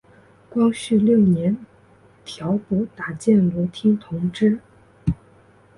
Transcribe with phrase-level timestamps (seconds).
[0.49, 1.55] 光绪六年
[2.25, 4.57] 调补打箭炉厅同知。